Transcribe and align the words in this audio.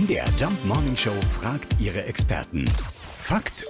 MDR 0.00 0.24
Jump 0.38 0.64
Morning 0.64 0.96
Show 0.96 1.12
fragt 1.40 1.76
ihre 1.78 2.04
Experten. 2.04 2.64
Fakt 3.22 3.66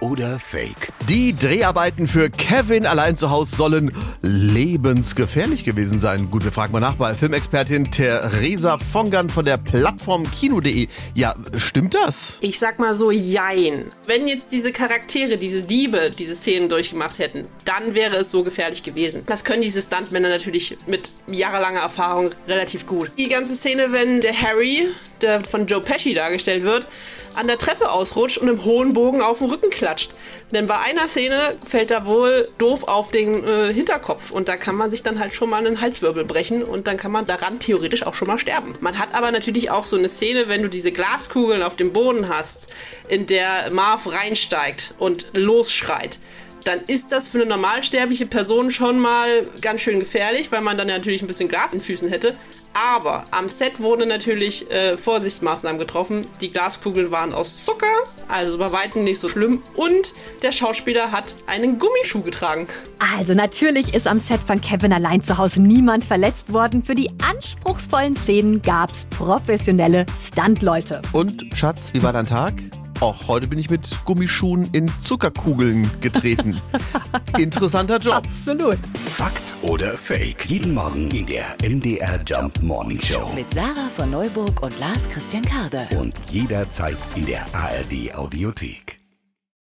oder 0.00 0.38
Fake? 0.38 0.92
Die 1.08 1.34
Dreharbeiten 1.34 2.06
für 2.06 2.30
Kevin 2.30 2.86
allein 2.86 3.16
zu 3.16 3.30
Hause 3.30 3.56
sollen 3.56 3.96
lebensgefährlich 4.20 5.64
gewesen 5.64 5.98
sein. 5.98 6.30
Gut, 6.30 6.44
wir 6.44 6.52
fragen 6.52 6.72
mal 6.72 6.80
nach 6.80 6.94
bei 6.94 7.14
Filmexpertin 7.14 7.90
Theresa 7.90 8.78
Fongern 8.78 9.28
von 9.28 9.44
der 9.44 9.56
Plattform 9.56 10.30
Kino.de. 10.30 10.88
Ja, 11.14 11.34
stimmt 11.56 11.94
das? 11.94 12.38
Ich 12.42 12.58
sag 12.58 12.78
mal 12.78 12.94
so, 12.94 13.10
jein. 13.10 13.86
Wenn 14.06 14.28
jetzt 14.28 14.52
diese 14.52 14.72
Charaktere, 14.72 15.36
diese 15.36 15.62
Diebe, 15.64 16.10
diese 16.16 16.36
Szenen 16.36 16.68
durchgemacht 16.68 17.18
hätten, 17.18 17.46
dann 17.64 17.94
wäre 17.94 18.16
es 18.16 18.30
so 18.30 18.44
gefährlich 18.44 18.82
gewesen. 18.84 19.24
Das 19.26 19.44
können 19.44 19.62
diese 19.62 19.82
Stuntmänner 19.82 20.28
natürlich 20.28 20.76
mit 20.86 21.10
jahrelanger 21.28 21.80
Erfahrung 21.80 22.30
relativ 22.46 22.86
gut. 22.86 23.10
Die 23.18 23.28
ganze 23.28 23.54
Szene, 23.56 23.90
wenn 23.90 24.20
der 24.20 24.40
Harry, 24.40 24.88
der 25.22 25.44
von 25.44 25.66
Joe 25.66 25.80
Pesci 25.80 26.14
dargestellt 26.14 26.64
wird, 26.64 26.86
an 27.34 27.46
der 27.46 27.58
Treppe 27.58 27.90
ausrutscht 27.90 28.38
und 28.38 28.48
im 28.48 28.64
hohen 28.64 28.92
Bogen 28.92 29.22
auf 29.22 29.38
den 29.38 29.50
Rücken 29.50 29.70
klatscht. 29.70 30.10
Denn 30.50 30.66
bei 30.66 30.78
einer 30.78 31.08
Szene 31.08 31.56
fällt 31.66 31.90
er 31.90 32.04
wohl 32.04 32.48
doof 32.58 32.84
auf 32.84 33.10
den 33.10 33.42
äh, 33.42 33.72
Hinterkopf 33.72 34.30
und 34.30 34.48
da 34.48 34.56
kann 34.56 34.74
man 34.74 34.90
sich 34.90 35.02
dann 35.02 35.18
halt 35.18 35.32
schon 35.32 35.48
mal 35.48 35.64
einen 35.64 35.80
Halswirbel 35.80 36.24
brechen 36.24 36.62
und 36.62 36.86
dann 36.86 36.98
kann 36.98 37.10
man 37.10 37.24
daran 37.24 37.58
theoretisch 37.58 38.02
auch 38.02 38.14
schon 38.14 38.28
mal 38.28 38.38
sterben. 38.38 38.74
Man 38.80 38.98
hat 38.98 39.14
aber 39.14 39.32
natürlich 39.32 39.70
auch 39.70 39.84
so 39.84 39.96
eine 39.96 40.08
Szene, 40.08 40.48
wenn 40.48 40.62
du 40.62 40.68
diese 40.68 40.92
Glaskugeln 40.92 41.62
auf 41.62 41.76
dem 41.76 41.92
Boden 41.92 42.28
hast, 42.28 42.68
in 43.08 43.26
der 43.26 43.70
Marv 43.70 44.12
reinsteigt 44.12 44.94
und 44.98 45.26
losschreit 45.32 46.18
dann 46.64 46.80
ist 46.86 47.12
das 47.12 47.28
für 47.28 47.38
eine 47.38 47.46
normalsterbliche 47.46 48.26
Person 48.26 48.70
schon 48.70 48.98
mal 48.98 49.44
ganz 49.60 49.80
schön 49.80 50.00
gefährlich, 50.00 50.52
weil 50.52 50.60
man 50.60 50.78
dann 50.78 50.88
natürlich 50.88 51.22
ein 51.22 51.26
bisschen 51.26 51.48
Glas 51.48 51.72
in 51.72 51.78
den 51.78 51.84
Füßen 51.84 52.08
hätte. 52.08 52.34
Aber 52.74 53.24
am 53.30 53.48
Set 53.48 53.80
wurden 53.80 54.08
natürlich 54.08 54.70
äh, 54.70 54.96
Vorsichtsmaßnahmen 54.96 55.78
getroffen. 55.78 56.26
Die 56.40 56.50
Glaskugeln 56.50 57.10
waren 57.10 57.34
aus 57.34 57.64
Zucker, 57.64 57.86
also 58.28 58.56
bei 58.56 58.72
weitem 58.72 59.04
nicht 59.04 59.18
so 59.18 59.28
schlimm. 59.28 59.62
Und 59.74 60.14
der 60.42 60.52
Schauspieler 60.52 61.12
hat 61.12 61.36
einen 61.46 61.78
Gummischuh 61.78 62.22
getragen. 62.22 62.66
Also 62.98 63.34
natürlich 63.34 63.94
ist 63.94 64.06
am 64.06 64.20
Set 64.20 64.40
von 64.40 64.60
Kevin 64.60 64.92
allein 64.92 65.22
zu 65.22 65.36
Hause 65.36 65.60
niemand 65.60 66.04
verletzt 66.04 66.52
worden. 66.52 66.82
Für 66.82 66.94
die 66.94 67.10
anspruchsvollen 67.30 68.16
Szenen 68.16 68.62
gab's 68.62 69.06
professionelle 69.10 70.06
Stuntleute. 70.24 71.02
Und 71.12 71.44
Schatz, 71.54 71.90
wie 71.92 72.02
war 72.02 72.12
dein 72.12 72.26
Tag? 72.26 72.54
Och, 73.02 73.26
heute 73.26 73.48
bin 73.48 73.58
ich 73.58 73.68
mit 73.68 73.90
Gummischuhen 74.04 74.68
in 74.70 74.88
Zuckerkugeln 75.00 75.90
getreten. 76.00 76.60
Interessanter 77.36 77.98
Job. 77.98 78.14
Absolut. 78.14 78.78
Fakt 79.06 79.42
oder 79.62 79.96
Fake? 79.96 80.46
Jeden 80.46 80.72
Morgen 80.72 81.10
in 81.10 81.26
der 81.26 81.56
MDR 81.68 82.20
Jump 82.24 82.62
Morning 82.62 83.00
Show. 83.00 83.28
Mit 83.34 83.52
Sarah 83.52 83.90
von 83.96 84.12
Neuburg 84.12 84.62
und 84.62 84.78
Lars 84.78 85.08
Christian 85.08 85.42
Karde. 85.42 85.88
Und 85.98 86.14
jederzeit 86.30 86.96
in 87.16 87.26
der 87.26 87.44
ARD 87.52 88.14
Audiothek. 88.14 89.01